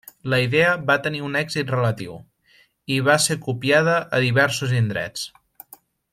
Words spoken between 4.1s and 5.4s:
a diversos indrets.